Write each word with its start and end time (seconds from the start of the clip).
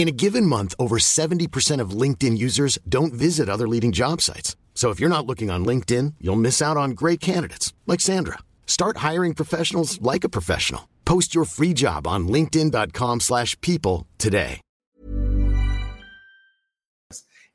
In 0.00 0.08
a 0.08 0.12
given 0.12 0.46
month, 0.46 0.74
over 0.78 0.96
70% 0.96 1.78
of 1.78 1.90
LinkedIn 1.90 2.38
users 2.38 2.78
don't 2.88 3.12
visit 3.12 3.50
other 3.50 3.68
leading 3.68 3.92
job 3.92 4.22
sites. 4.22 4.56
So 4.72 4.88
if 4.88 4.98
you're 4.98 5.10
not 5.10 5.26
looking 5.26 5.50
on 5.50 5.62
LinkedIn, 5.66 6.14
you'll 6.22 6.40
miss 6.40 6.62
out 6.62 6.78
on 6.78 6.92
great 6.92 7.20
candidates 7.20 7.74
like 7.86 8.00
Sandra. 8.00 8.38
Start 8.66 9.04
hiring 9.08 9.34
professionals 9.34 10.00
like 10.00 10.24
a 10.24 10.30
professional. 10.30 10.88
Post 11.04 11.34
your 11.34 11.44
free 11.44 11.74
job 11.74 12.06
on 12.06 12.28
linkedin.com/people 12.28 14.06
today. 14.16 14.62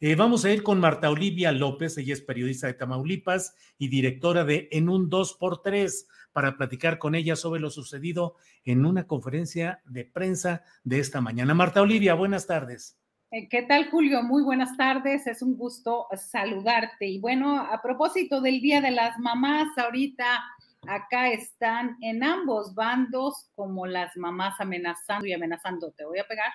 Eh, 0.01 0.13
vamos 0.13 0.45
a 0.45 0.51
ir 0.51 0.61
con 0.61 0.79
Marta 0.79 1.09
Olivia 1.09 1.51
López, 1.51 1.97
ella 1.97 2.13
es 2.13 2.21
periodista 2.21 2.67
de 2.67 2.73
Tamaulipas 2.73 3.55
y 3.79 3.87
directora 3.87 4.43
de 4.43 4.67
En 4.71 4.89
un 4.89 5.09
2x3 5.09 6.05
para 6.35 6.57
platicar 6.57 6.99
con 6.99 7.15
ella 7.15 7.37
sobre 7.37 7.61
lo 7.61 7.69
sucedido 7.69 8.35
en 8.65 8.85
una 8.85 9.07
conferencia 9.07 9.79
de 9.85 10.03
prensa 10.03 10.63
de 10.83 10.99
esta 10.99 11.21
mañana. 11.21 11.53
Marta 11.53 11.81
Olivia, 11.81 12.13
buenas 12.13 12.45
tardes. 12.45 12.99
Eh, 13.31 13.47
¿Qué 13.47 13.61
tal, 13.61 13.89
Julio? 13.89 14.21
Muy 14.21 14.43
buenas 14.43 14.75
tardes. 14.75 15.27
Es 15.27 15.41
un 15.41 15.55
gusto 15.55 16.07
saludarte. 16.13 17.05
Y 17.05 17.21
bueno, 17.21 17.57
a 17.57 17.81
propósito 17.81 18.41
del 18.41 18.59
Día 18.59 18.81
de 18.81 18.91
las 18.91 19.17
Mamás, 19.17 19.69
ahorita 19.77 20.43
acá 20.89 21.29
están 21.29 21.95
en 22.01 22.21
ambos 22.21 22.75
bandos 22.75 23.49
como 23.55 23.87
las 23.87 24.17
mamás 24.17 24.59
amenazando 24.59 25.25
y 25.27 25.31
amenazando. 25.31 25.93
Te 25.93 26.03
voy 26.03 26.19
a 26.19 26.27
pegar, 26.27 26.51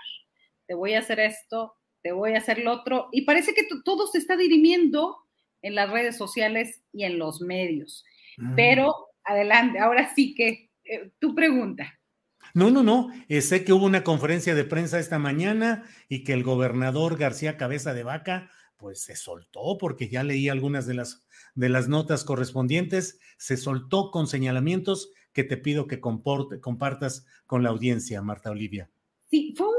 te 0.66 0.74
voy 0.74 0.92
a 0.92 0.98
hacer 0.98 1.20
esto, 1.20 1.72
te 2.02 2.12
voy 2.12 2.34
a 2.34 2.38
hacer 2.38 2.58
lo 2.58 2.72
otro. 2.72 3.08
Y 3.12 3.22
parece 3.22 3.54
que 3.54 3.66
todo 3.82 4.06
se 4.08 4.18
está 4.18 4.36
dirimiendo 4.36 5.16
en 5.62 5.74
las 5.74 5.88
redes 5.88 6.18
sociales 6.18 6.82
y 6.92 7.04
en 7.04 7.18
los 7.18 7.40
medios. 7.40 8.04
Mm. 8.36 8.56
Pero 8.56 9.09
adelante, 9.30 9.78
ahora 9.78 10.12
sí 10.14 10.34
que 10.34 10.70
eh, 10.84 11.12
tu 11.18 11.34
pregunta. 11.34 11.98
No, 12.54 12.70
no, 12.70 12.82
no. 12.82 13.10
Eh, 13.28 13.42
sé 13.42 13.64
que 13.64 13.72
hubo 13.72 13.86
una 13.86 14.02
conferencia 14.02 14.54
de 14.54 14.64
prensa 14.64 14.98
esta 14.98 15.18
mañana 15.18 15.84
y 16.08 16.24
que 16.24 16.32
el 16.32 16.42
gobernador 16.42 17.16
García 17.16 17.56
Cabeza 17.56 17.94
de 17.94 18.02
Vaca, 18.02 18.50
pues 18.76 19.02
se 19.02 19.14
soltó, 19.14 19.78
porque 19.78 20.08
ya 20.08 20.24
leí 20.24 20.48
algunas 20.48 20.86
de 20.86 20.94
las, 20.94 21.26
de 21.54 21.68
las 21.68 21.88
notas 21.88 22.24
correspondientes, 22.24 23.20
se 23.38 23.56
soltó 23.56 24.10
con 24.10 24.26
señalamientos 24.26 25.12
que 25.32 25.44
te 25.44 25.56
pido 25.56 25.86
que 25.86 26.00
compartas 26.00 27.26
con 27.46 27.62
la 27.62 27.70
audiencia, 27.70 28.20
Marta 28.22 28.50
Olivia. 28.50 28.90
Sí, 29.30 29.54
fue 29.56 29.68
un 29.68 29.76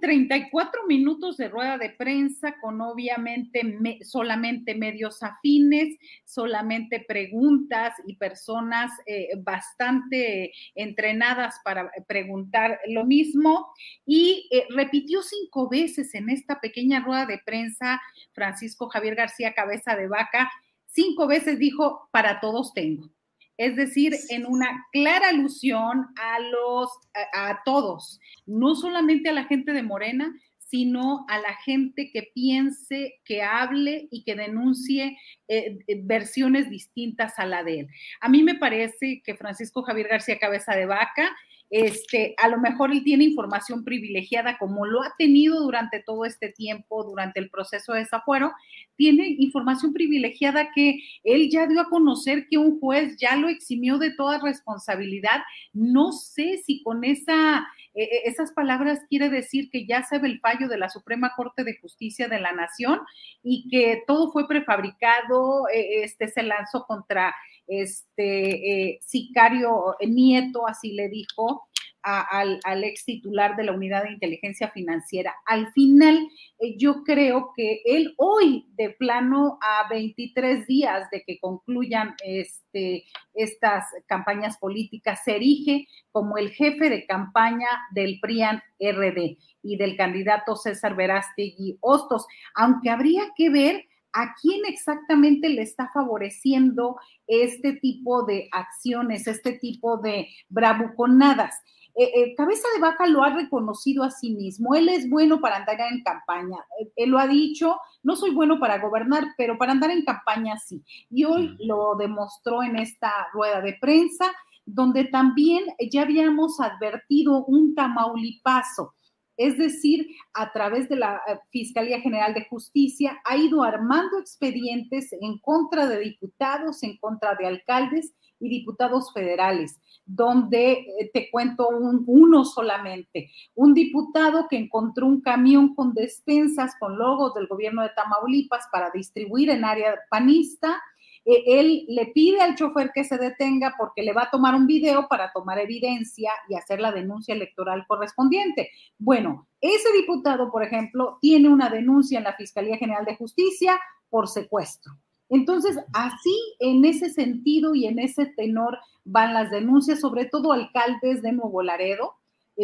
34 0.00 0.86
minutos 0.86 1.36
de 1.36 1.48
rueda 1.48 1.78
de 1.78 1.90
prensa 1.90 2.56
con 2.60 2.80
obviamente 2.80 3.62
solamente 4.02 4.74
medios 4.74 5.22
afines, 5.22 5.96
solamente 6.24 7.04
preguntas 7.06 7.94
y 8.06 8.16
personas 8.16 8.90
eh, 9.06 9.28
bastante 9.38 10.52
entrenadas 10.74 11.60
para 11.64 11.90
preguntar 12.06 12.78
lo 12.88 13.04
mismo. 13.04 13.68
Y 14.04 14.48
eh, 14.50 14.66
repitió 14.70 15.22
cinco 15.22 15.68
veces 15.68 16.14
en 16.14 16.30
esta 16.30 16.60
pequeña 16.60 17.00
rueda 17.00 17.26
de 17.26 17.40
prensa 17.44 18.00
Francisco 18.32 18.88
Javier 18.88 19.14
García 19.14 19.54
Cabeza 19.54 19.96
de 19.96 20.08
Vaca, 20.08 20.50
cinco 20.86 21.26
veces 21.26 21.58
dijo, 21.58 22.08
para 22.12 22.40
todos 22.40 22.72
tengo 22.74 23.13
es 23.56 23.76
decir, 23.76 24.14
en 24.30 24.46
una 24.46 24.86
clara 24.92 25.28
alusión 25.28 26.06
a 26.16 26.40
los, 26.40 26.88
a, 27.32 27.60
todos, 27.64 28.20
no 28.46 28.74
solamente 28.74 29.28
a 29.28 29.32
la 29.34 29.44
gente 29.44 29.72
de 29.72 29.82
Morena, 29.82 30.34
sino 30.58 31.24
a 31.28 31.38
la 31.38 31.54
gente 31.64 32.10
que 32.12 32.30
piense, 32.34 33.20
que 33.24 33.42
hable 33.42 34.08
y 34.10 34.24
que 34.24 34.34
denuncie 34.34 35.16
eh, 35.46 35.78
eh, 35.86 36.00
versiones 36.02 36.68
distintas 36.68 37.38
a 37.38 37.46
la 37.46 37.62
de 37.62 37.80
él. 37.80 37.88
A 38.20 38.28
mí 38.28 38.42
me 38.42 38.56
parece 38.56 39.22
que 39.24 39.36
Francisco 39.36 39.82
Javier 39.82 40.08
García 40.08 40.38
Cabeza 40.38 40.74
de 40.74 40.86
Vaca 40.86 41.30
este, 41.70 42.34
a 42.38 42.48
lo 42.48 42.58
mejor 42.58 42.92
él 42.92 43.02
tiene 43.02 43.24
información 43.24 43.84
privilegiada 43.84 44.58
como 44.58 44.86
lo 44.86 45.02
ha 45.02 45.14
tenido 45.18 45.60
durante 45.60 46.00
todo 46.00 46.24
este 46.24 46.50
tiempo, 46.50 47.04
durante 47.04 47.40
el 47.40 47.50
proceso 47.50 47.92
de 47.92 48.00
desafuero, 48.00 48.52
tiene 48.96 49.26
información 49.38 49.92
privilegiada 49.92 50.70
que 50.74 51.00
él 51.24 51.50
ya 51.50 51.66
dio 51.66 51.80
a 51.80 51.88
conocer 51.88 52.46
que 52.48 52.58
un 52.58 52.78
juez 52.78 53.16
ya 53.16 53.36
lo 53.36 53.48
eximió 53.48 53.98
de 53.98 54.12
toda 54.12 54.40
responsabilidad. 54.40 55.42
No 55.72 56.12
sé 56.12 56.58
si 56.64 56.82
con 56.82 57.02
esa, 57.04 57.66
e, 57.94 58.02
e, 58.02 58.28
esas 58.28 58.52
palabras 58.52 59.00
quiere 59.08 59.28
decir 59.28 59.70
que 59.70 59.86
ya 59.86 60.02
sabe 60.02 60.28
el 60.28 60.40
fallo 60.40 60.68
de 60.68 60.78
la 60.78 60.88
Suprema 60.88 61.32
Corte 61.36 61.64
de 61.64 61.78
Justicia 61.78 62.28
de 62.28 62.40
la 62.40 62.52
Nación 62.52 63.00
y 63.42 63.68
que 63.70 64.02
todo 64.06 64.32
fue 64.32 64.48
prefabricado, 64.48 65.68
e, 65.68 66.02
este 66.02 66.28
se 66.28 66.42
lanzó 66.42 66.84
contra 66.86 67.34
este 67.66 68.90
eh, 68.90 68.98
sicario 69.00 69.96
Nieto, 70.06 70.66
así 70.66 70.92
le 70.92 71.08
dijo, 71.08 71.68
al, 72.04 72.84
ex 72.84 73.04
titular 73.04 73.56
de 73.56 73.64
la 73.64 73.72
unidad 73.72 74.04
de 74.04 74.12
inteligencia 74.12 74.68
financiera. 74.68 75.34
Al 75.46 75.72
final, 75.72 76.28
eh, 76.58 76.76
yo 76.76 77.02
creo 77.02 77.52
que 77.56 77.80
él 77.84 78.14
hoy, 78.18 78.66
de 78.76 78.90
plano 78.90 79.58
a 79.62 79.88
23 79.88 80.66
días 80.66 81.10
de 81.10 81.22
que 81.24 81.38
concluyan 81.40 82.14
este, 82.24 83.04
estas 83.32 83.86
campañas 84.06 84.58
políticas, 84.58 85.22
se 85.24 85.36
erige 85.36 85.88
como 86.12 86.36
el 86.36 86.50
jefe 86.50 86.90
de 86.90 87.06
campaña 87.06 87.68
del 87.92 88.18
PRIAN 88.20 88.62
RD 88.78 89.38
y 89.62 89.76
del 89.76 89.96
candidato 89.96 90.56
César 90.56 90.94
Verástegui 90.94 91.78
Hostos, 91.80 92.26
aunque 92.54 92.90
habría 92.90 93.22
que 93.36 93.48
ver 93.48 93.86
¿A 94.16 94.32
quién 94.40 94.60
exactamente 94.64 95.48
le 95.48 95.62
está 95.62 95.90
favoreciendo 95.92 96.96
este 97.26 97.72
tipo 97.72 98.22
de 98.24 98.48
acciones, 98.52 99.26
este 99.26 99.54
tipo 99.54 99.96
de 99.96 100.28
bravuconadas? 100.48 101.56
Eh, 101.96 102.10
eh, 102.14 102.34
Cabeza 102.36 102.66
de 102.74 102.80
Vaca 102.80 103.06
lo 103.06 103.22
ha 103.22 103.30
reconocido 103.30 104.02
a 104.02 104.10
sí 104.10 104.30
mismo. 104.34 104.74
Él 104.74 104.88
es 104.88 105.08
bueno 105.08 105.40
para 105.40 105.56
andar 105.56 105.80
en 105.80 106.02
campaña. 106.02 106.58
Él, 106.96 107.10
lo 107.10 107.18
ha 107.18 107.26
dicho, 107.26 107.76
no 108.02 108.16
soy 108.16 108.30
bueno 108.30 108.58
para 108.58 108.78
gobernar, 108.78 109.24
pero 109.36 109.56
para 109.58 109.72
andar 109.72 109.90
en 109.90 110.04
campaña 110.04 110.58
sí. 110.58 110.82
Y 111.10 111.24
hoy 111.24 111.56
lo 111.60 111.94
demostró 111.96 112.62
en 112.62 112.76
esta 112.76 113.10
rueda 113.32 113.60
de 113.60 113.76
prensa, 113.80 114.32
donde 114.66 115.04
también 115.04 115.64
ya 115.90 116.02
habíamos 116.02 116.60
advertido 116.60 117.44
un 117.44 117.74
tamaulipaso 117.74 118.94
es 119.36 119.58
decir, 119.58 120.06
a 120.32 120.52
través 120.52 120.88
de 120.88 120.96
la 120.96 121.20
eh, 121.26 121.38
Fiscalía 121.50 122.00
General 122.00 122.34
de 122.34 122.46
Justicia, 122.46 123.20
ha 123.24 123.36
ido 123.36 123.62
armando 123.62 124.18
expedientes 124.18 125.12
en 125.12 125.38
contra 125.38 125.86
de 125.86 125.98
diputados, 125.98 126.82
en 126.82 126.96
contra 126.98 127.34
de 127.34 127.46
alcaldes 127.46 128.14
y 128.40 128.48
diputados 128.48 129.12
federales, 129.12 129.80
donde 130.04 130.72
eh, 130.72 131.10
te 131.12 131.30
cuento 131.30 131.68
uno 131.68 132.44
solamente, 132.44 133.30
un 133.54 133.74
diputado 133.74 134.46
que 134.48 134.58
encontró 134.58 135.06
un 135.06 135.20
camión 135.20 135.74
con 135.74 135.94
despensas 135.94 136.74
con 136.78 136.98
logos 136.98 137.34
del 137.34 137.46
gobierno 137.46 137.82
de 137.82 137.90
Tamaulipas 137.96 138.66
para 138.70 138.90
distribuir 138.90 139.50
en 139.50 139.64
área 139.64 139.94
panista, 140.10 140.82
eh, 141.24 141.42
él 141.46 141.84
le 141.88 142.06
pide 142.06 142.42
al 142.42 142.54
chofer 142.54 142.90
que 142.94 143.04
se 143.04 143.16
detenga 143.16 143.74
porque 143.78 144.02
le 144.02 144.12
va 144.12 144.24
a 144.24 144.30
tomar 144.30 144.54
un 144.54 144.66
video 144.66 145.08
para 145.08 145.32
tomar 145.32 145.58
evidencia 145.58 146.32
y 146.48 146.54
hacer 146.54 146.80
la 146.80 146.92
denuncia 146.92 147.34
electoral 147.34 147.84
correspondiente. 147.86 148.70
Bueno, 148.98 149.48
ese 149.60 149.90
diputado, 149.92 150.50
por 150.50 150.62
ejemplo, 150.62 151.18
tiene 151.20 151.48
una 151.48 151.70
denuncia 151.70 152.18
en 152.18 152.24
la 152.24 152.34
Fiscalía 152.34 152.76
General 152.76 153.04
de 153.04 153.16
Justicia 153.16 153.80
por 154.10 154.28
secuestro. 154.28 154.92
Entonces, 155.28 155.78
así 155.92 156.36
en 156.60 156.84
ese 156.84 157.10
sentido 157.10 157.74
y 157.74 157.86
en 157.86 157.98
ese 157.98 158.26
tenor 158.26 158.78
van 159.04 159.34
las 159.34 159.50
denuncias, 159.50 160.00
sobre 160.00 160.26
todo 160.26 160.52
alcaldes 160.52 161.22
de 161.22 161.32
Nuevo 161.32 161.62
Laredo, 161.62 162.14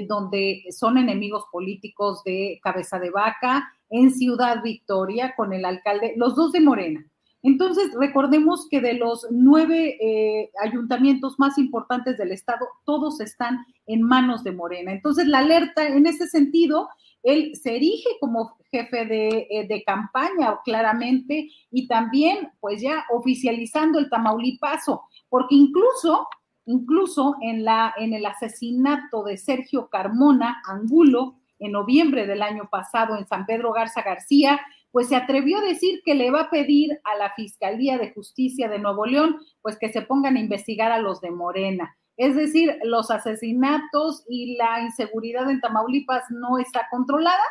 donde 0.06 0.64
son 0.70 0.98
enemigos 0.98 1.44
políticos 1.50 2.22
de 2.24 2.60
Cabeza 2.62 2.98
de 2.98 3.10
Vaca, 3.10 3.72
en 3.88 4.12
Ciudad 4.12 4.62
Victoria 4.62 5.34
con 5.36 5.52
el 5.52 5.64
alcalde, 5.64 6.14
los 6.16 6.36
dos 6.36 6.52
de 6.52 6.60
Morena. 6.60 7.04
Entonces, 7.42 7.90
recordemos 7.98 8.68
que 8.68 8.80
de 8.80 8.94
los 8.94 9.26
nueve 9.30 9.96
eh, 10.00 10.50
ayuntamientos 10.62 11.38
más 11.38 11.56
importantes 11.58 12.18
del 12.18 12.32
estado, 12.32 12.68
todos 12.84 13.20
están 13.20 13.64
en 13.86 14.02
manos 14.02 14.44
de 14.44 14.52
Morena. 14.52 14.92
Entonces, 14.92 15.26
la 15.26 15.38
alerta 15.38 15.86
en 15.86 16.06
ese 16.06 16.26
sentido, 16.28 16.88
él 17.22 17.52
se 17.54 17.76
erige 17.76 18.08
como 18.20 18.56
jefe 18.70 19.04
de, 19.04 19.46
eh, 19.50 19.66
de 19.68 19.82
campaña 19.84 20.58
claramente 20.64 21.50
y 21.70 21.86
también, 21.86 22.50
pues 22.60 22.80
ya 22.80 23.04
oficializando 23.10 23.98
el 23.98 24.08
Tamaulipaso, 24.08 25.02
porque 25.28 25.54
incluso 25.54 26.26
incluso 26.66 27.34
en, 27.40 27.64
la, 27.64 27.92
en 27.96 28.12
el 28.12 28.24
asesinato 28.26 29.24
de 29.24 29.36
Sergio 29.36 29.88
Carmona 29.88 30.62
Angulo 30.68 31.36
en 31.58 31.72
noviembre 31.72 32.26
del 32.26 32.42
año 32.42 32.68
pasado 32.70 33.16
en 33.16 33.26
San 33.26 33.44
Pedro 33.44 33.72
Garza 33.72 34.02
García, 34.02 34.60
pues 34.92 35.08
se 35.08 35.16
atrevió 35.16 35.58
a 35.58 35.62
decir 35.62 36.00
que 36.04 36.14
le 36.14 36.30
va 36.30 36.42
a 36.42 36.50
pedir 36.50 37.00
a 37.04 37.16
la 37.16 37.32
Fiscalía 37.34 37.98
de 37.98 38.12
Justicia 38.12 38.68
de 38.68 38.78
Nuevo 38.78 39.04
León, 39.06 39.38
pues 39.62 39.78
que 39.78 39.92
se 39.92 40.02
pongan 40.02 40.36
a 40.36 40.40
investigar 40.40 40.90
a 40.90 41.00
los 41.00 41.20
de 41.20 41.30
Morena. 41.30 41.96
Es 42.16 42.36
decir, 42.36 42.76
los 42.84 43.10
asesinatos 43.10 44.24
y 44.28 44.56
la 44.56 44.82
inseguridad 44.82 45.50
en 45.50 45.60
Tamaulipas 45.60 46.24
no 46.30 46.58
está 46.58 46.86
controlada, 46.90 47.42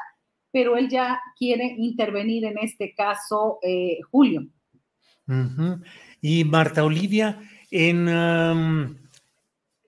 pero 0.51 0.77
él 0.77 0.89
ya 0.89 1.19
quiere 1.37 1.75
intervenir 1.77 2.45
en 2.45 2.57
este 2.57 2.93
caso, 2.93 3.59
eh, 3.63 3.97
Julio. 4.11 4.47
Y 6.21 6.43
Marta 6.43 6.83
Olivia, 6.83 7.39
en, 7.69 8.07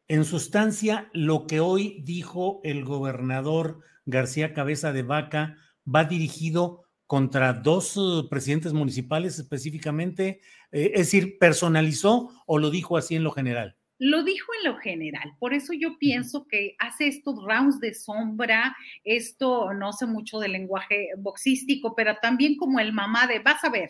en 0.07 0.25
sustancia, 0.25 1.09
lo 1.13 1.47
que 1.47 1.59
hoy 1.59 2.01
dijo 2.03 2.61
el 2.63 2.85
gobernador 2.85 3.79
García 4.05 4.53
Cabeza 4.53 4.93
de 4.93 5.03
Vaca 5.03 5.57
va 5.87 6.03
dirigido 6.03 6.83
contra 7.11 7.51
dos 7.51 7.97
uh, 7.97 8.29
presidentes 8.29 8.71
municipales 8.71 9.37
específicamente? 9.37 10.39
Eh, 10.71 10.91
es 10.93 11.07
decir, 11.07 11.37
¿personalizó 11.39 12.29
o 12.45 12.57
lo 12.57 12.69
dijo 12.69 12.95
así 12.95 13.15
en 13.15 13.23
lo 13.25 13.31
general? 13.31 13.75
Lo 14.03 14.23
dijo 14.23 14.51
en 14.57 14.71
lo 14.71 14.77
general, 14.79 15.33
por 15.37 15.53
eso 15.53 15.73
yo 15.73 15.99
pienso 15.99 16.47
que 16.47 16.75
hace 16.79 17.05
estos 17.05 17.35
rounds 17.45 17.79
de 17.79 17.93
sombra, 17.93 18.75
esto 19.03 19.75
no 19.75 19.93
sé 19.93 20.07
mucho 20.07 20.39
del 20.39 20.53
lenguaje 20.53 21.09
boxístico, 21.19 21.93
pero 21.95 22.15
también 22.19 22.57
como 22.57 22.79
el 22.79 22.93
mamá 22.93 23.27
de, 23.27 23.37
vas 23.37 23.63
a 23.63 23.69
ver, 23.69 23.89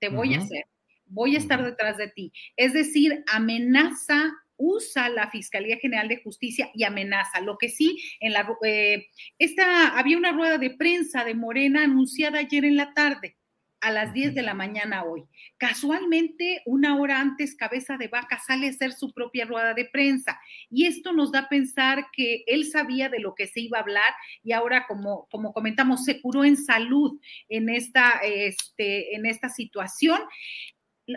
te 0.00 0.10
voy 0.10 0.34
a 0.34 0.40
hacer, 0.40 0.66
voy 1.06 1.34
a 1.34 1.38
estar 1.38 1.64
detrás 1.64 1.96
de 1.96 2.08
ti. 2.08 2.30
Es 2.56 2.74
decir, 2.74 3.24
amenaza 3.26 4.34
usa 4.58 5.08
la 5.08 5.30
Fiscalía 5.30 5.78
General 5.78 6.08
de 6.08 6.20
Justicia 6.22 6.70
y 6.74 6.84
amenaza. 6.84 7.40
Lo 7.40 7.56
que 7.56 7.70
sí, 7.70 7.96
en 8.20 8.34
la, 8.34 8.54
eh, 8.66 9.06
esta, 9.38 9.98
había 9.98 10.18
una 10.18 10.32
rueda 10.32 10.58
de 10.58 10.76
prensa 10.76 11.24
de 11.24 11.34
Morena 11.34 11.84
anunciada 11.84 12.40
ayer 12.40 12.66
en 12.66 12.76
la 12.76 12.92
tarde 12.92 13.37
a 13.80 13.90
las 13.90 14.12
10 14.12 14.34
de 14.34 14.42
la 14.42 14.54
mañana 14.54 15.04
hoy. 15.04 15.24
Casualmente, 15.56 16.62
una 16.66 16.96
hora 16.96 17.20
antes, 17.20 17.54
Cabeza 17.54 17.96
de 17.96 18.08
Vaca 18.08 18.40
sale 18.44 18.66
a 18.66 18.70
hacer 18.70 18.92
su 18.92 19.12
propia 19.12 19.44
rueda 19.44 19.74
de 19.74 19.84
prensa. 19.84 20.40
Y 20.70 20.86
esto 20.86 21.12
nos 21.12 21.32
da 21.32 21.40
a 21.40 21.48
pensar 21.48 22.06
que 22.12 22.44
él 22.46 22.66
sabía 22.66 23.08
de 23.08 23.20
lo 23.20 23.34
que 23.34 23.46
se 23.46 23.60
iba 23.60 23.78
a 23.78 23.82
hablar 23.82 24.12
y 24.42 24.52
ahora, 24.52 24.86
como, 24.86 25.26
como 25.30 25.52
comentamos, 25.52 26.04
se 26.04 26.20
curó 26.20 26.44
en 26.44 26.56
salud 26.56 27.20
en 27.48 27.68
esta, 27.68 28.20
este, 28.22 29.14
en 29.14 29.26
esta 29.26 29.48
situación 29.48 30.20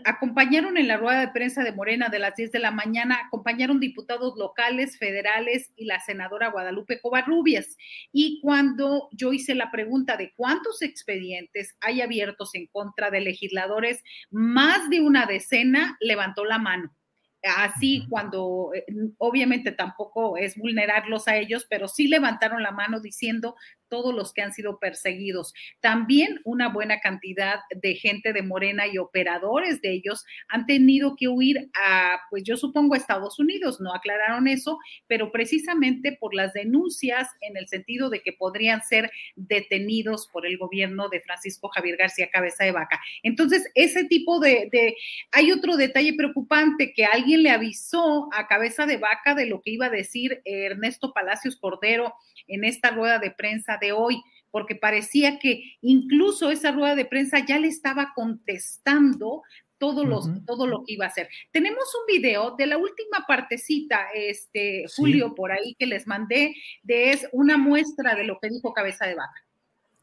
acompañaron 0.05 0.77
en 0.77 0.87
la 0.87 0.97
rueda 0.97 1.19
de 1.19 1.27
prensa 1.29 1.63
de 1.63 1.71
Morena 1.71 2.09
de 2.09 2.19
las 2.19 2.35
10 2.35 2.51
de 2.51 2.59
la 2.59 2.71
mañana, 2.71 3.19
acompañaron 3.25 3.79
diputados 3.79 4.37
locales, 4.37 4.97
federales 4.97 5.71
y 5.75 5.85
la 5.85 5.99
senadora 5.99 6.49
Guadalupe 6.49 6.99
Covarrubias. 7.01 7.77
Y 8.11 8.39
cuando 8.41 9.09
yo 9.11 9.33
hice 9.33 9.55
la 9.55 9.71
pregunta 9.71 10.17
de 10.17 10.33
cuántos 10.35 10.81
expedientes 10.81 11.75
hay 11.81 12.01
abiertos 12.01 12.55
en 12.55 12.67
contra 12.67 13.11
de 13.11 13.21
legisladores, 13.21 14.03
más 14.29 14.89
de 14.89 15.01
una 15.01 15.25
decena 15.25 15.97
levantó 15.99 16.45
la 16.45 16.57
mano 16.57 16.95
así 17.43 18.05
cuando 18.09 18.71
eh, 18.73 18.85
obviamente 19.17 19.71
tampoco 19.71 20.37
es 20.37 20.55
vulnerarlos 20.57 21.27
a 21.27 21.37
ellos, 21.37 21.65
pero 21.69 21.87
sí 21.87 22.07
levantaron 22.07 22.61
la 22.61 22.71
mano 22.71 22.99
diciendo 22.99 23.55
todos 23.91 24.15
los 24.15 24.33
que 24.33 24.41
han 24.41 24.53
sido 24.53 24.79
perseguidos. 24.79 25.53
También 25.81 26.39
una 26.45 26.69
buena 26.69 27.01
cantidad 27.01 27.59
de 27.75 27.95
gente 27.95 28.31
de 28.31 28.41
Morena 28.41 28.87
y 28.87 28.97
operadores 28.97 29.81
de 29.81 29.91
ellos 29.91 30.25
han 30.47 30.65
tenido 30.65 31.15
que 31.17 31.27
huir 31.27 31.69
a, 31.75 32.21
pues 32.29 32.43
yo 32.43 32.55
supongo, 32.55 32.93
a 32.93 32.97
Estados 32.97 33.37
Unidos. 33.37 33.81
No 33.81 33.93
aclararon 33.93 34.47
eso, 34.47 34.79
pero 35.07 35.31
precisamente 35.31 36.17
por 36.17 36.33
las 36.33 36.53
denuncias 36.53 37.27
en 37.41 37.57
el 37.57 37.67
sentido 37.67 38.09
de 38.09 38.21
que 38.21 38.31
podrían 38.31 38.81
ser 38.81 39.11
detenidos 39.35 40.29
por 40.31 40.45
el 40.45 40.57
gobierno 40.57 41.09
de 41.09 41.19
Francisco 41.19 41.67
Javier 41.67 41.97
García 41.97 42.29
Cabeza 42.31 42.63
de 42.63 42.71
Vaca. 42.71 43.01
Entonces, 43.23 43.69
ese 43.75 44.05
tipo 44.05 44.39
de, 44.39 44.69
de 44.71 44.95
hay 45.33 45.51
otro 45.51 45.75
detalle 45.75 46.13
preocupante 46.13 46.93
que 46.93 47.03
alguien 47.03 47.43
le 47.43 47.49
avisó 47.49 48.29
a 48.33 48.47
Cabeza 48.47 48.85
de 48.85 48.95
Vaca 48.95 49.35
de 49.35 49.47
lo 49.47 49.61
que 49.61 49.71
iba 49.71 49.87
a 49.87 49.89
decir 49.89 50.41
Ernesto 50.45 51.11
Palacios 51.13 51.57
Cordero 51.57 52.13
en 52.47 52.63
esta 52.63 52.91
rueda 52.91 53.19
de 53.19 53.31
prensa 53.31 53.77
de 53.81 53.91
hoy, 53.91 54.21
porque 54.51 54.75
parecía 54.75 55.39
que 55.39 55.63
incluso 55.81 56.51
esa 56.51 56.71
rueda 56.71 56.95
de 56.95 57.05
prensa 57.05 57.45
ya 57.45 57.59
le 57.59 57.67
estaba 57.67 58.13
contestando 58.15 59.41
todo, 59.81 60.05
los, 60.05 60.29
todo 60.45 60.67
lo 60.67 60.83
que 60.85 60.93
iba 60.93 61.05
a 61.05 61.07
hacer. 61.07 61.27
Tenemos 61.51 61.83
un 61.99 62.13
video 62.13 62.55
de 62.55 62.67
la 62.67 62.77
última 62.77 63.25
partecita, 63.27 64.09
este, 64.13 64.85
Julio, 64.95 65.33
por 65.33 65.51
ahí 65.51 65.75
que 65.79 65.87
les 65.87 66.05
mandé, 66.05 66.53
de 66.83 67.11
es 67.11 67.27
una 67.31 67.57
muestra 67.57 68.13
de 68.13 68.23
lo 68.23 68.37
que 68.39 68.49
dijo 68.49 68.73
Cabeza 68.73 69.07
de 69.07 69.15
Vaca. 69.15 69.43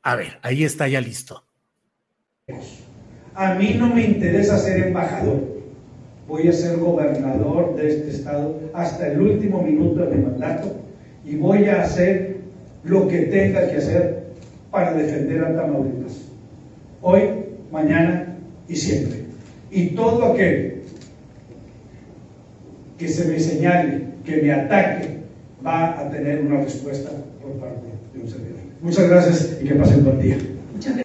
A 0.03 0.17
ver, 0.17 0.41
ahí 0.43 0.65
está 0.65 0.89
ya 0.89 1.01
listo. 1.01 1.45
A 3.35 3.55
mí 3.55 3.75
no 3.75 3.95
me 3.95 4.03
interesa 4.05 4.59
ser 4.59 4.89
embajador. 4.89 5.59
Voy 6.27 6.49
a 6.49 6.53
ser 6.53 6.79
gobernador 6.79 7.77
de 7.77 7.89
este 7.89 8.11
estado 8.11 8.61
hasta 8.75 9.13
el 9.13 9.21
último 9.21 9.63
minuto 9.63 10.01
de 10.01 10.17
mi 10.17 10.25
mandato 10.25 10.75
y 11.25 11.37
voy 11.37 11.67
a 11.67 11.83
hacer 11.83 12.38
lo 12.85 13.09
que 13.09 13.23
tenga 13.23 13.69
que 13.69 13.77
hacer 13.77 14.29
para 14.71 14.95
defender 14.95 15.45
a 15.45 15.57
Tamaulipas. 15.57 16.23
Hoy, 17.01 17.31
mañana 17.71 18.37
y 18.69 18.77
siempre. 18.77 19.25
Y 19.71 19.91
todo 19.91 20.33
aquel 20.33 20.83
que 22.99 23.09
se 23.09 23.27
me 23.27 23.39
señale, 23.39 24.09
que 24.25 24.43
me 24.43 24.53
ataque, 24.53 25.19
va 25.65 26.01
a 26.01 26.11
tener 26.11 26.41
una 26.41 26.63
respuesta 26.63 27.11
por 27.41 27.53
parte 27.59 27.87
de 28.13 28.21
un 28.21 28.29
servidor. 28.29 28.61
Muchas 28.81 29.09
gracias 29.09 29.59
y 29.63 29.67
que 29.67 29.75
pasen 29.75 30.05
buen 30.05 30.21
día. 30.21 30.39
Muchas 30.73 30.97
gracias. 30.97 31.05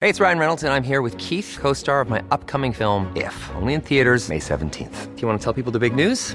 Hey, 0.00 0.08
it's 0.08 0.18
Ryan 0.18 0.40
Reynolds, 0.40 0.64
and 0.64 0.72
I'm 0.72 0.82
here 0.82 1.00
with 1.00 1.16
Keith, 1.18 1.58
co 1.60 1.72
star 1.74 2.00
of 2.00 2.10
my 2.10 2.24
upcoming 2.32 2.72
film, 2.72 3.12
If, 3.14 3.50
only 3.54 3.74
in 3.74 3.80
theaters, 3.80 4.28
May 4.28 4.40
17th. 4.40 5.14
Do 5.14 5.22
you 5.22 5.28
want 5.28 5.40
to 5.40 5.44
tell 5.44 5.52
people 5.52 5.70
the 5.70 5.78
big 5.78 5.94
news? 5.94 6.34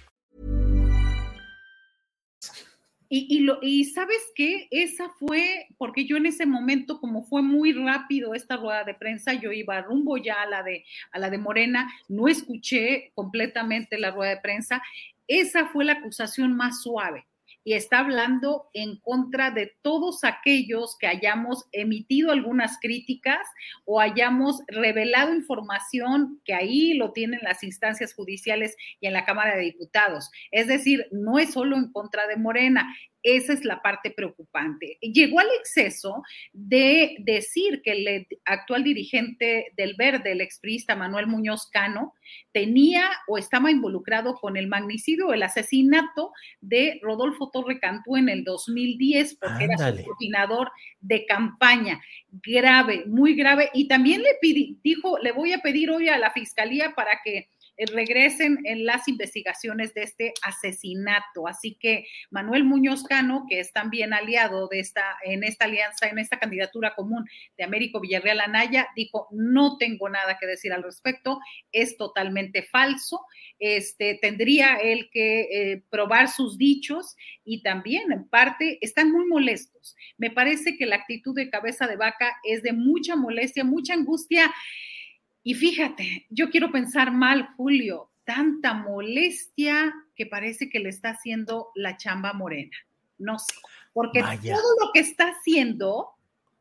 Y, 3.13 3.41
lo, 3.41 3.59
y 3.61 3.83
sabes 3.83 4.31
qué, 4.35 4.69
esa 4.71 5.09
fue, 5.19 5.67
porque 5.77 6.05
yo 6.05 6.15
en 6.15 6.27
ese 6.27 6.45
momento, 6.45 7.01
como 7.01 7.23
fue 7.23 7.41
muy 7.41 7.73
rápido 7.73 8.33
esta 8.33 8.55
rueda 8.55 8.85
de 8.85 8.93
prensa, 8.93 9.33
yo 9.33 9.51
iba 9.51 9.81
rumbo 9.81 10.15
ya 10.15 10.41
a 10.41 10.45
la 10.45 10.63
de, 10.63 10.85
a 11.11 11.19
la 11.19 11.29
de 11.29 11.37
Morena, 11.37 11.91
no 12.07 12.29
escuché 12.29 13.11
completamente 13.13 13.99
la 13.99 14.11
rueda 14.11 14.35
de 14.35 14.41
prensa, 14.41 14.81
esa 15.27 15.65
fue 15.65 15.83
la 15.83 15.93
acusación 15.93 16.55
más 16.55 16.83
suave. 16.83 17.25
Y 17.63 17.73
está 17.73 17.99
hablando 17.99 18.69
en 18.73 18.99
contra 18.99 19.51
de 19.51 19.73
todos 19.81 20.23
aquellos 20.23 20.97
que 20.97 21.07
hayamos 21.07 21.65
emitido 21.71 22.31
algunas 22.31 22.79
críticas 22.79 23.47
o 23.85 23.99
hayamos 23.99 24.61
revelado 24.67 25.33
información 25.33 26.41
que 26.43 26.53
ahí 26.53 26.93
lo 26.93 27.11
tienen 27.11 27.39
las 27.43 27.63
instancias 27.63 28.13
judiciales 28.13 28.75
y 28.99 29.07
en 29.07 29.13
la 29.13 29.25
Cámara 29.25 29.55
de 29.55 29.63
Diputados. 29.63 30.31
Es 30.51 30.67
decir, 30.67 31.07
no 31.11 31.39
es 31.39 31.53
solo 31.53 31.77
en 31.77 31.91
contra 31.91 32.27
de 32.27 32.37
Morena, 32.37 32.93
esa 33.23 33.53
es 33.53 33.65
la 33.65 33.81
parte 33.81 34.11
preocupante. 34.11 34.97
Llegó 35.01 35.39
al 35.39 35.47
exceso 35.59 36.23
de 36.53 37.15
decir 37.19 37.81
que 37.83 37.91
el 37.91 38.27
actual 38.45 38.83
dirigente 38.83 39.71
del 39.77 39.95
Verde, 39.95 40.31
el 40.31 40.41
expriista 40.41 40.95
Manuel 40.95 41.27
Muñoz 41.27 41.69
Cano, 41.69 42.13
tenía 42.51 43.09
o 43.27 43.37
estaba 43.37 43.71
involucrado 43.71 44.35
con 44.35 44.57
el 44.57 44.67
magnicidio, 44.67 45.33
el 45.33 45.43
asesinato 45.43 46.31
de 46.59 46.99
Rodolfo 47.01 47.49
Torre 47.49 47.79
Cantú 47.79 48.17
en 48.17 48.29
el 48.29 48.43
2010, 48.43 49.35
porque 49.35 49.65
era 49.65 49.77
su 49.77 50.03
coordinador 50.03 50.71
de 50.99 51.25
campaña. 51.25 52.01
Grave, 52.31 53.03
muy 53.07 53.35
grave. 53.35 53.69
Y 53.73 53.87
también 53.87 54.21
le 54.21 54.35
pidi, 54.41 54.79
dijo, 54.83 55.17
le 55.19 55.31
voy 55.31 55.53
a 55.53 55.59
pedir 55.59 55.91
hoy 55.91 56.09
a 56.09 56.17
la 56.17 56.31
fiscalía 56.31 56.93
para 56.95 57.19
que 57.23 57.49
regresen 57.87 58.59
en 58.65 58.85
las 58.85 59.07
investigaciones 59.07 59.93
de 59.93 60.03
este 60.03 60.33
asesinato. 60.43 61.47
Así 61.47 61.77
que 61.79 62.05
Manuel 62.29 62.63
Muñoz 62.63 63.03
Cano, 63.03 63.45
que 63.49 63.59
es 63.59 63.73
también 63.73 64.13
aliado 64.13 64.67
de 64.67 64.79
esta, 64.79 65.17
en 65.23 65.43
esta 65.43 65.65
alianza, 65.65 66.07
en 66.07 66.19
esta 66.19 66.39
candidatura 66.39 66.93
común 66.95 67.25
de 67.57 67.63
Américo 67.63 67.99
Villarreal 67.99 68.41
Anaya, 68.41 68.87
dijo, 68.95 69.27
no 69.31 69.77
tengo 69.77 70.09
nada 70.09 70.37
que 70.39 70.47
decir 70.47 70.73
al 70.73 70.83
respecto, 70.83 71.39
es 71.71 71.97
totalmente 71.97 72.63
falso. 72.63 73.21
Este, 73.59 74.17
tendría 74.21 74.77
él 74.77 75.09
que 75.11 75.41
eh, 75.41 75.83
probar 75.89 76.27
sus 76.27 76.57
dichos 76.57 77.15
y 77.43 77.61
también 77.61 78.11
en 78.11 78.27
parte 78.27 78.77
están 78.81 79.11
muy 79.11 79.25
molestos. 79.27 79.95
Me 80.17 80.31
parece 80.31 80.77
que 80.77 80.85
la 80.85 80.97
actitud 80.97 81.35
de 81.35 81.49
cabeza 81.49 81.87
de 81.87 81.95
vaca 81.95 82.35
es 82.43 82.63
de 82.63 82.73
mucha 82.73 83.15
molestia, 83.15 83.63
mucha 83.63 83.93
angustia 83.93 84.51
y 85.43 85.53
fíjate, 85.55 86.27
yo 86.29 86.49
quiero 86.49 86.71
pensar 86.71 87.11
mal, 87.11 87.49
Julio, 87.57 88.11
tanta 88.23 88.73
molestia 88.73 89.93
que 90.15 90.25
parece 90.25 90.69
que 90.69 90.79
le 90.79 90.89
está 90.89 91.09
haciendo 91.09 91.69
la 91.75 91.97
chamba 91.97 92.33
morena. 92.33 92.77
No 93.17 93.39
sé, 93.39 93.53
porque 93.93 94.21
todo 94.21 94.75
lo 94.79 94.91
que 94.93 94.99
está 94.99 95.29
haciendo 95.29 96.09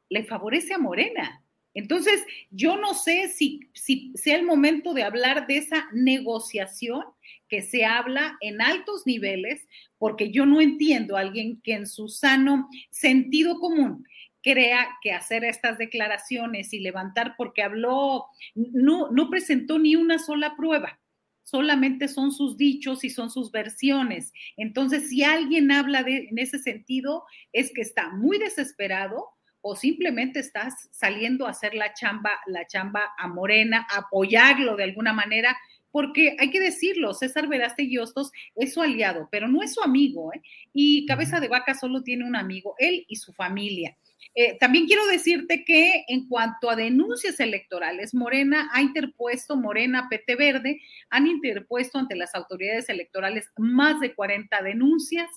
le 0.08 0.25
favorece 0.25 0.75
a 0.75 0.78
Morena. 0.78 1.42
Entonces, 1.72 2.25
yo 2.50 2.76
no 2.76 2.94
sé 2.94 3.28
si, 3.28 3.60
si 3.72 4.12
sea 4.16 4.37
el 4.37 4.44
momento 4.44 4.92
de 4.92 5.04
hablar 5.04 5.46
de 5.46 5.58
esa 5.58 5.88
negociación 5.92 7.04
que 7.49 7.62
se 7.62 7.84
habla 7.84 8.37
en 8.40 8.60
altos 8.60 9.06
niveles, 9.06 9.66
porque 9.99 10.30
yo 10.30 10.46
no 10.46 10.60
entiendo 10.60 11.16
a 11.16 11.20
alguien 11.20 11.60
que 11.62 11.75
en 11.75 11.87
su 11.87 12.08
sano 12.08 12.68
sentido 12.90 13.60
común 13.60 14.04
crea 14.42 14.88
que 15.02 15.12
hacer 15.12 15.44
estas 15.44 15.78
declaraciones 15.78 16.73
y 16.73 16.80
levantar, 16.80 17.35
porque 17.37 17.62
habló, 17.62 18.26
no, 18.54 19.11
no 19.11 19.30
presentó 19.30 19.78
ni 19.78 19.97
una 19.97 20.18
sola 20.18 20.56
prueba, 20.56 21.00
solamente 21.42 22.09
son 22.09 22.32
sus 22.32 22.56
dichos 22.56 23.04
y 23.04 23.11
son 23.11 23.30
sus 23.30 23.50
versiones. 23.50 24.32
Entonces, 24.56 25.09
si 25.09 25.25
alguien 25.25 25.70
habla 25.73 26.02
de, 26.02 26.28
en 26.30 26.38
ese 26.38 26.59
sentido, 26.59 27.25
es 27.52 27.73
que 27.75 27.82
está 27.82 28.11
muy 28.11 28.38
desesperado 28.38 29.28
o 29.62 29.76
simplemente 29.76 30.40
estás 30.40 30.88
saliendo 30.90 31.47
a 31.47 31.50
hacer 31.50 31.75
la 31.75 31.92
chamba, 31.92 32.30
la 32.47 32.66
chamba 32.66 33.11
a 33.18 33.28
Morena, 33.28 33.87
apoyarlo 33.94 34.76
de 34.76 34.85
alguna 34.85 35.12
manera, 35.12 35.56
porque 35.90 36.37
hay 36.38 36.50
que 36.50 36.61
decirlo, 36.61 37.14
César 37.14 37.49
Veraste 37.49 37.82
y 37.82 37.99
Hostos 37.99 38.30
es 38.54 38.75
su 38.75 38.80
aliado, 38.80 39.28
pero 39.30 39.49
no 39.49 39.62
es 39.62 39.75
su 39.75 39.82
amigo, 39.82 40.32
¿eh? 40.32 40.40
Y 40.73 41.04
Cabeza 41.04 41.40
de 41.40 41.49
Vaca 41.49 41.75
solo 41.75 42.02
tiene 42.02 42.25
un 42.25 42.37
amigo, 42.37 42.75
él 42.78 43.04
y 43.09 43.16
su 43.16 43.32
familia. 43.32 43.97
Eh, 44.34 44.56
también 44.58 44.86
quiero 44.86 45.06
decirte 45.06 45.64
que 45.64 46.04
en 46.08 46.28
cuanto 46.28 46.70
a 46.70 46.76
denuncias 46.76 47.40
electorales, 47.40 48.14
Morena 48.14 48.70
ha 48.72 48.80
interpuesto, 48.80 49.56
Morena 49.56 50.08
PT 50.08 50.36
Verde, 50.36 50.80
han 51.10 51.26
interpuesto 51.26 51.98
ante 51.98 52.16
las 52.16 52.34
autoridades 52.34 52.88
electorales 52.88 53.50
más 53.56 54.00
de 54.00 54.14
40 54.14 54.62
denuncias 54.62 55.28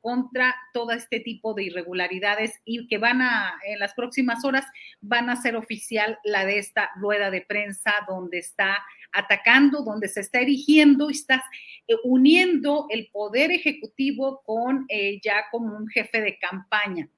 contra 0.00 0.56
todo 0.72 0.92
este 0.92 1.20
tipo 1.20 1.54
de 1.54 1.64
irregularidades 1.64 2.60
y 2.64 2.86
que 2.88 2.98
van 2.98 3.22
a, 3.22 3.54
en 3.64 3.78
las 3.78 3.94
próximas 3.94 4.44
horas, 4.44 4.64
van 5.00 5.30
a 5.30 5.36
ser 5.36 5.56
oficial 5.56 6.18
la 6.24 6.44
de 6.44 6.58
esta 6.58 6.90
rueda 6.96 7.30
de 7.30 7.42
prensa 7.42 7.92
donde 8.08 8.38
está 8.38 8.78
atacando, 9.12 9.82
donde 9.82 10.08
se 10.08 10.20
está 10.20 10.40
erigiendo, 10.40 11.10
estás 11.10 11.42
eh, 11.86 11.94
uniendo 12.04 12.86
el 12.90 13.08
poder 13.12 13.50
ejecutivo 13.50 14.42
con 14.44 14.86
eh, 14.88 15.20
ya 15.22 15.44
como 15.50 15.76
un 15.76 15.88
jefe 15.88 16.20
de 16.20 16.38
campaña. 16.38 17.08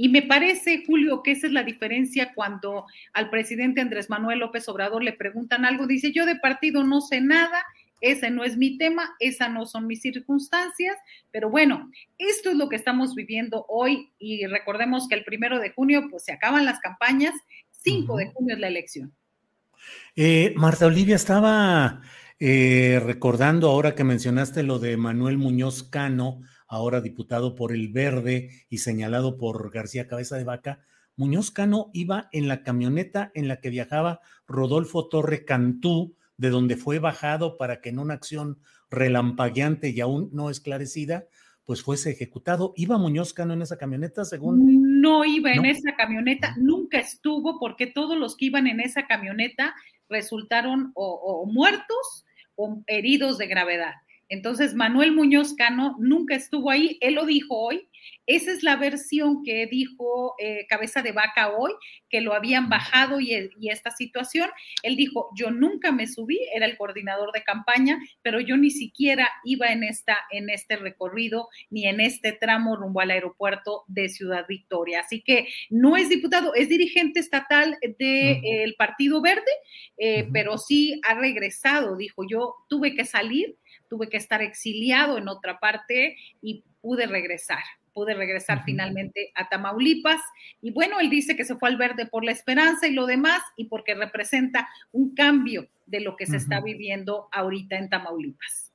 Y 0.00 0.10
me 0.10 0.22
parece, 0.22 0.84
Julio, 0.86 1.24
que 1.24 1.32
esa 1.32 1.48
es 1.48 1.52
la 1.52 1.64
diferencia 1.64 2.32
cuando 2.32 2.86
al 3.12 3.30
presidente 3.30 3.80
Andrés 3.80 4.08
Manuel 4.08 4.38
López 4.38 4.68
Obrador 4.68 5.02
le 5.02 5.12
preguntan 5.12 5.64
algo, 5.64 5.88
dice, 5.88 6.12
yo 6.12 6.24
de 6.24 6.36
partido 6.36 6.84
no 6.84 7.00
sé 7.00 7.20
nada, 7.20 7.64
ese 8.00 8.30
no 8.30 8.44
es 8.44 8.56
mi 8.56 8.78
tema, 8.78 9.16
esas 9.18 9.50
no 9.50 9.66
son 9.66 9.88
mis 9.88 10.00
circunstancias, 10.00 10.96
pero 11.32 11.50
bueno, 11.50 11.90
esto 12.16 12.50
es 12.50 12.56
lo 12.56 12.68
que 12.68 12.76
estamos 12.76 13.16
viviendo 13.16 13.66
hoy 13.68 14.12
y 14.20 14.46
recordemos 14.46 15.08
que 15.08 15.16
el 15.16 15.24
primero 15.24 15.58
de 15.58 15.72
junio 15.72 16.06
pues 16.08 16.22
se 16.24 16.32
acaban 16.32 16.64
las 16.64 16.78
campañas, 16.78 17.34
5 17.82 18.18
de 18.18 18.26
junio 18.30 18.54
es 18.54 18.60
la 18.60 18.68
elección. 18.68 19.12
Eh, 20.14 20.54
Marta 20.54 20.86
Olivia 20.86 21.16
estaba 21.16 22.02
eh, 22.38 23.02
recordando 23.04 23.68
ahora 23.68 23.96
que 23.96 24.04
mencionaste 24.04 24.62
lo 24.62 24.78
de 24.78 24.96
Manuel 24.96 25.38
Muñoz 25.38 25.82
Cano, 25.82 26.42
ahora 26.68 27.00
diputado 27.00 27.54
por 27.54 27.72
el 27.72 27.88
Verde 27.88 28.50
y 28.68 28.78
señalado 28.78 29.38
por 29.38 29.72
García 29.72 30.06
Cabeza 30.06 30.36
de 30.36 30.44
Vaca, 30.44 30.80
Muñoz 31.16 31.50
Cano 31.50 31.90
iba 31.94 32.28
en 32.30 32.46
la 32.46 32.62
camioneta 32.62 33.32
en 33.34 33.48
la 33.48 33.60
que 33.60 33.70
viajaba 33.70 34.20
Rodolfo 34.46 35.08
Torre 35.08 35.44
Cantú, 35.44 36.14
de 36.36 36.50
donde 36.50 36.76
fue 36.76 37.00
bajado 37.00 37.56
para 37.56 37.80
que 37.80 37.88
en 37.88 37.98
una 37.98 38.14
acción 38.14 38.60
relampagueante 38.88 39.88
y 39.88 40.00
aún 40.00 40.30
no 40.32 40.50
esclarecida, 40.50 41.26
pues 41.64 41.82
fuese 41.82 42.12
ejecutado. 42.12 42.72
¿Iba 42.76 42.98
Muñoz 42.98 43.32
Cano 43.34 43.54
en 43.54 43.62
esa 43.62 43.76
camioneta, 43.76 44.24
según? 44.24 45.00
No 45.00 45.24
iba 45.24 45.52
en 45.52 45.64
esa 45.64 45.96
camioneta, 45.96 46.54
nunca 46.56 47.00
estuvo, 47.00 47.58
porque 47.58 47.88
todos 47.88 48.16
los 48.16 48.36
que 48.36 48.46
iban 48.46 48.68
en 48.68 48.80
esa 48.80 49.06
camioneta 49.06 49.74
resultaron 50.08 50.92
o 50.94 51.44
muertos 51.52 52.24
o 52.54 52.82
heridos 52.86 53.38
de 53.38 53.46
gravedad. 53.48 53.94
Entonces, 54.28 54.74
Manuel 54.74 55.12
Muñoz 55.12 55.54
Cano 55.54 55.96
nunca 55.98 56.34
estuvo 56.34 56.70
ahí, 56.70 56.98
él 57.00 57.14
lo 57.14 57.24
dijo 57.24 57.58
hoy. 57.58 57.88
Esa 58.26 58.52
es 58.52 58.62
la 58.62 58.76
versión 58.76 59.42
que 59.42 59.66
dijo 59.66 60.34
eh, 60.38 60.66
Cabeza 60.68 61.02
de 61.02 61.12
Vaca 61.12 61.50
hoy, 61.50 61.72
que 62.10 62.20
lo 62.20 62.34
habían 62.34 62.68
bajado 62.68 63.20
y, 63.20 63.32
esta 63.68 63.90
situación. 63.90 64.50
Él 64.82 64.96
dijo, 64.96 65.30
yo 65.34 65.50
nunca 65.50 65.92
me 65.92 66.06
subí, 66.06 66.38
era 66.54 66.66
el 66.66 66.76
coordinador 66.76 67.32
de 67.32 67.42
campaña, 67.42 67.98
pero 68.22 68.40
yo 68.40 68.56
ni 68.56 68.70
siquiera 68.70 69.28
iba 69.44 69.68
en, 69.68 69.82
esta, 69.82 70.18
en 70.30 70.50
este 70.50 70.76
recorrido 70.76 71.48
ni 71.70 71.86
en 71.86 72.00
este 72.00 72.32
tramo 72.32 72.76
rumbo 72.76 73.00
al 73.00 73.10
aeropuerto 73.10 73.84
de 73.88 74.08
Ciudad 74.08 74.46
Victoria. 74.46 75.00
Así 75.00 75.22
que 75.22 75.48
no 75.70 75.96
es 75.96 76.08
diputado, 76.08 76.54
es 76.54 76.68
dirigente 76.68 77.20
estatal 77.20 77.78
del 77.98 78.74
Partido 78.76 79.22
Verde, 79.22 79.50
eh, 79.96 80.28
pero 80.32 80.58
sí 80.58 81.00
ha 81.08 81.14
regresado, 81.14 81.96
dijo, 81.96 82.24
yo 82.28 82.54
tuve 82.68 82.94
que 82.94 83.04
salir 83.04 83.56
tuve 83.88 84.08
que 84.08 84.16
estar 84.16 84.42
exiliado 84.42 85.18
en 85.18 85.28
otra 85.28 85.58
parte 85.58 86.16
y 86.42 86.64
pude 86.80 87.06
regresar. 87.06 87.58
Pude 87.92 88.14
regresar 88.14 88.62
finalmente 88.64 89.32
a 89.34 89.48
Tamaulipas. 89.48 90.20
Y 90.62 90.70
bueno, 90.70 91.00
él 91.00 91.10
dice 91.10 91.36
que 91.36 91.44
se 91.44 91.56
fue 91.56 91.68
al 91.68 91.76
verde 91.76 92.06
por 92.06 92.24
la 92.24 92.32
esperanza 92.32 92.86
y 92.86 92.92
lo 92.92 93.06
demás, 93.06 93.42
y 93.56 93.64
porque 93.64 93.94
representa 93.94 94.68
un 94.92 95.14
cambio 95.14 95.68
de 95.86 96.00
lo 96.00 96.16
que 96.16 96.26
se 96.26 96.36
está 96.36 96.60
viviendo 96.60 97.28
ahorita 97.32 97.76
en 97.76 97.88
Tamaulipas. 97.88 98.72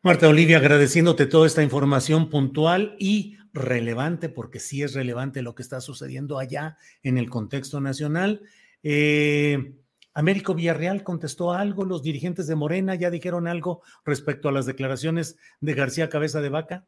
Marta 0.00 0.28
Olivia, 0.28 0.56
agradeciéndote 0.58 1.26
toda 1.26 1.46
esta 1.46 1.62
información 1.62 2.30
puntual 2.30 2.96
y 2.98 3.36
relevante, 3.52 4.28
porque 4.28 4.58
sí 4.58 4.82
es 4.82 4.94
relevante 4.94 5.42
lo 5.42 5.54
que 5.54 5.62
está 5.62 5.80
sucediendo 5.80 6.38
allá 6.38 6.76
en 7.02 7.18
el 7.18 7.28
contexto 7.28 7.80
nacional. 7.80 8.42
Eh, 8.82 9.74
Américo 10.14 10.54
Villarreal 10.54 11.02
contestó 11.02 11.52
algo, 11.52 11.84
los 11.84 12.02
dirigentes 12.02 12.46
de 12.46 12.54
Morena 12.54 12.94
ya 12.94 13.10
dijeron 13.10 13.48
algo 13.48 13.82
respecto 14.04 14.48
a 14.48 14.52
las 14.52 14.66
declaraciones 14.66 15.36
de 15.60 15.74
García 15.74 16.08
Cabeza 16.08 16.40
de 16.40 16.50
Vaca. 16.50 16.86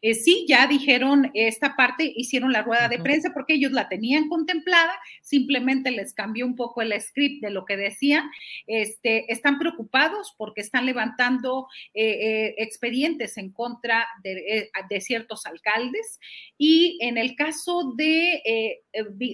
Eh, 0.00 0.14
sí, 0.14 0.44
ya 0.48 0.66
dijeron 0.66 1.30
esta 1.34 1.76
parte, 1.76 2.12
hicieron 2.16 2.52
la 2.52 2.62
rueda 2.62 2.88
de 2.88 2.98
prensa 2.98 3.30
porque 3.34 3.54
ellos 3.54 3.72
la 3.72 3.88
tenían 3.88 4.28
contemplada, 4.28 4.92
simplemente 5.20 5.90
les 5.90 6.14
cambió 6.14 6.46
un 6.46 6.56
poco 6.56 6.82
el 6.82 6.98
script 7.00 7.42
de 7.42 7.50
lo 7.50 7.64
que 7.64 7.76
decían. 7.76 8.30
Este, 8.66 9.32
están 9.32 9.58
preocupados 9.58 10.34
porque 10.36 10.60
están 10.60 10.86
levantando 10.86 11.68
eh, 11.94 12.10
eh, 12.10 12.54
expedientes 12.58 13.36
en 13.38 13.50
contra 13.50 14.06
de, 14.22 14.70
de, 14.88 15.00
ciertos 15.00 15.46
alcaldes. 15.46 16.20
Y 16.58 16.98
en 17.00 17.18
el 17.18 17.34
caso 17.34 17.92
de 17.96 18.82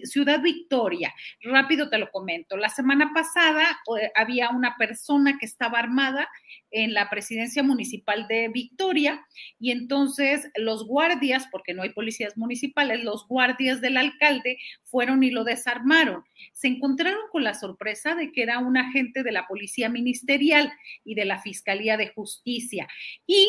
Ciudad 0.04 0.40
Victoria, 0.40 1.14
rápido 1.42 1.90
te 1.90 1.98
lo 1.98 2.10
comento, 2.10 2.56
la 2.56 2.68
semana 2.68 3.12
pasada 3.12 3.80
había 4.14 4.50
una 4.50 4.76
persona 4.76 5.36
que 5.38 5.46
estaba 5.46 5.78
armada 5.78 6.28
en 6.70 6.94
la 6.94 7.08
presidencia 7.10 7.62
municipal 7.62 8.26
de 8.28 8.48
Victoria 8.48 9.26
y 9.58 9.70
entonces 9.70 10.48
los 10.56 10.86
guardias, 10.86 11.46
porque 11.50 11.74
no 11.74 11.82
hay 11.82 11.90
policías 11.90 12.36
municipales, 12.36 13.02
los 13.04 13.26
guardias 13.26 13.80
del 13.80 13.96
alcalde 13.96 14.58
fueron 14.82 15.22
y 15.22 15.30
lo 15.30 15.44
desarmaron. 15.44 16.24
Se 16.52 16.68
encontraron 16.68 17.22
con 17.30 17.44
la 17.44 17.54
sorpresa 17.54 18.14
de 18.14 18.32
que 18.32 18.42
era 18.42 18.58
un 18.58 18.76
agente 18.76 19.22
de 19.22 19.32
la 19.32 19.46
policía 19.46 19.88
ministerial 19.88 20.72
y 21.04 21.14
de 21.14 21.24
la 21.24 21.40
Fiscalía 21.40 21.96
de 21.96 22.08
Justicia. 22.08 22.88
Y 23.26 23.48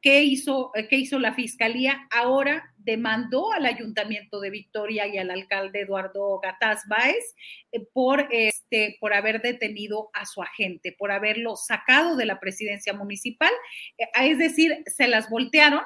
¿Qué 0.00 0.22
hizo, 0.22 0.70
¿Qué 0.88 0.96
hizo 0.96 1.18
la 1.18 1.34
fiscalía? 1.34 2.06
Ahora 2.12 2.72
demandó 2.88 3.52
al 3.52 3.66
ayuntamiento 3.66 4.40
de 4.40 4.48
Victoria 4.48 5.06
y 5.06 5.18
al 5.18 5.30
alcalde 5.30 5.82
Eduardo 5.82 6.40
Gataz 6.40 6.88
Báez 6.88 7.36
eh, 7.70 7.86
por, 7.92 8.28
este, 8.30 8.96
por 8.98 9.12
haber 9.12 9.42
detenido 9.42 10.08
a 10.14 10.24
su 10.24 10.40
agente, 10.40 10.96
por 10.98 11.12
haberlo 11.12 11.54
sacado 11.56 12.16
de 12.16 12.24
la 12.24 12.40
presidencia 12.40 12.94
municipal. 12.94 13.52
Eh, 13.98 14.06
es 14.22 14.38
decir, 14.38 14.84
se 14.86 15.06
las 15.06 15.28
voltearon 15.28 15.82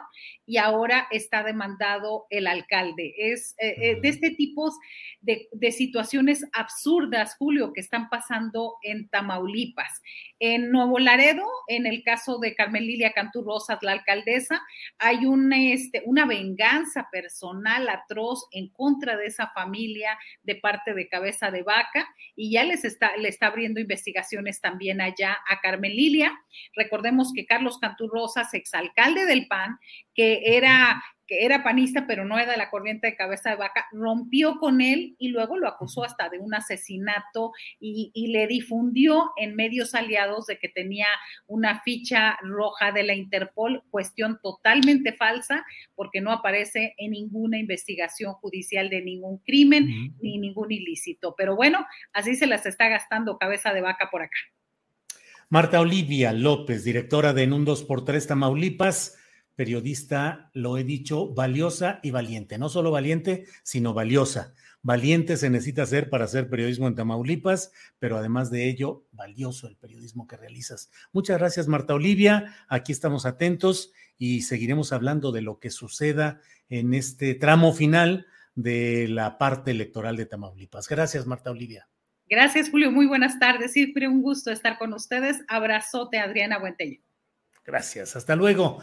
y 0.47 0.59
ahora 0.59 1.09
está 1.11 1.43
demandado 1.43 2.27
el 2.31 2.47
alcalde. 2.47 3.15
Es 3.17 3.57
eh, 3.59 3.99
de 4.01 4.09
este 4.09 4.31
tipo 4.31 4.71
de, 5.21 5.49
de 5.51 5.73
situaciones 5.73 6.47
absurdas, 6.53 7.35
Julio, 7.37 7.73
que 7.73 7.81
están 7.81 8.11
pasando 8.11 8.77
en 8.83 9.09
Tamaulipas. 9.09 10.03
En 10.39 10.71
Nuevo 10.71 11.01
Laredo, 11.01 11.47
en 11.67 11.87
el 11.87 12.05
caso 12.05 12.39
de 12.39 12.55
Carmen 12.55 12.87
Lilia 12.87 13.13
Cantú 13.13 13.43
Rosas, 13.43 13.79
la 13.83 13.93
alcaldesa, 13.93 14.63
hay 14.99 15.27
un, 15.27 15.53
este, 15.53 16.03
una 16.05 16.27
venganza 16.27 16.92
personal 17.11 17.89
atroz 17.89 18.47
en 18.53 18.69
contra 18.69 19.17
de 19.17 19.27
esa 19.27 19.49
familia 19.49 20.19
de 20.43 20.57
parte 20.57 20.95
de 20.95 21.09
Cabeza 21.09 21.51
de 21.51 21.63
Vaca 21.63 22.09
y 22.37 22.53
ya 22.53 22.65
les 22.65 22.85
está, 22.85 23.17
le 23.17 23.29
está 23.29 23.47
abriendo 23.47 23.81
investigaciones 23.81 24.61
también 24.61 25.01
allá 25.01 25.39
a 25.49 25.61
Carmen 25.61 25.93
Lilia. 25.93 26.33
Recordemos 26.75 27.33
que 27.35 27.47
Carlos 27.47 27.79
Cantú 27.79 28.09
Rosas, 28.09 28.55
exalcalde 28.55 29.25
del 29.27 29.47
PAN, 29.49 29.79
que 30.15 30.57
era 30.57 31.03
que 31.27 31.45
era 31.45 31.63
panista, 31.63 32.07
pero 32.07 32.25
no 32.25 32.39
era 32.39 32.53
de 32.53 32.59
la 32.59 32.71
corriente 32.71 33.07
de 33.07 33.17
cabeza 33.17 33.51
de 33.51 33.57
vaca, 33.57 33.87
rompió 33.93 34.59
con 34.59 34.81
él 34.81 35.15
y 35.19 35.29
luego 35.29 35.57
lo 35.57 35.69
acusó 35.69 36.05
hasta 36.05 36.29
de 36.29 36.39
un 36.39 36.55
asesinato 36.55 37.53
y, 37.81 38.11
le 38.33 38.47
difundió 38.47 39.31
en 39.37 39.55
medios 39.55 39.95
aliados 39.95 40.47
de 40.47 40.59
que 40.59 40.69
tenía 40.69 41.07
una 41.47 41.83
ficha 41.83 42.39
roja 42.43 42.93
de 42.93 43.03
la 43.03 43.15
Interpol, 43.15 43.83
cuestión 43.91 44.39
totalmente 44.43 45.13
falsa, 45.13 45.65
porque 45.95 46.21
no 46.21 46.33
aparece 46.33 46.95
en 46.97 47.11
ninguna 47.11 47.59
investigación 47.59 48.33
judicial 48.35 48.89
de 48.89 49.03
ningún 49.03 49.39
crimen 49.39 50.15
ni 50.21 50.39
ningún 50.39 50.73
ilícito. 50.73 51.35
Pero 51.37 51.57
bueno, 51.57 51.87
así 52.13 52.37
se 52.37 52.47
las 52.47 52.65
está 52.65 52.89
gastando 52.89 53.39
cabeza 53.39 53.75
de 53.75 53.83
vaca 53.83 54.09
por 54.11 54.23
acá. 54.23 54.39
Marta 55.53 55.81
Olivia 55.81 56.33
López, 56.33 56.85
directora 56.85 57.35
de 57.35 57.43
En 57.43 57.53
un 57.53 57.67
2x3 57.67 58.27
Tamaulipas 58.27 59.19
periodista, 59.55 60.51
lo 60.55 60.79
he 60.79 60.85
dicho, 60.85 61.33
valiosa 61.35 62.01
y 62.03 62.11
valiente. 62.11 62.59
No 62.59 62.69
solo 62.69 62.91
valiente, 62.91 63.47
sino 63.63 63.95
valiosa. 63.95 64.55
Valiente 64.83 65.37
se 65.37 65.49
necesita 65.49 65.87
ser 65.87 66.11
para 66.11 66.25
hacer 66.25 66.49
periodismo 66.49 66.89
en 66.89 66.97
Tamaulipas, 66.97 67.73
pero 67.99 68.17
además 68.17 68.51
de 68.51 68.69
ello, 68.69 69.07
valioso 69.13 69.69
el 69.69 69.77
periodismo 69.77 70.27
que 70.27 70.37
realizas. 70.37 70.91
Muchas 71.13 71.39
gracias, 71.39 71.69
Marta 71.69 71.95
Olivia. 71.95 72.57
Aquí 72.69 72.91
estamos 72.91 73.25
atentos 73.25 73.93
y 74.19 74.43
seguiremos 74.43 74.93
hablando 74.93 75.31
de 75.31 75.43
lo 75.43 75.61
que 75.61 75.71
suceda 75.71 76.41
en 76.69 76.95
este 76.95 77.35
tramo 77.35 77.73
final 77.73 78.27
de 78.55 79.07
la 79.09 79.39
parte 79.39 79.71
electoral 79.71 80.17
de 80.17 80.27
Tamaulipas. 80.27 80.89
Gracias, 80.89 81.27
Marta 81.27 81.51
Olivia. 81.51 81.89
Gracias, 82.29 82.71
Julio. 82.71 82.91
Muy 82.91 83.07
buenas 83.07 83.39
tardes. 83.39 83.73
Siempre 83.73 84.09
un 84.09 84.23
gusto 84.23 84.51
estar 84.51 84.79
con 84.79 84.95
ustedes. 84.95 85.43
Abrazote, 85.49 86.19
Adriana 86.19 86.59
Buentello. 86.59 87.01
Gracias. 87.65 88.17
Hasta 88.17 88.35
luego. 88.35 88.83